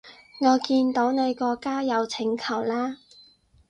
[0.39, 2.97] 我見到你個加友請求啦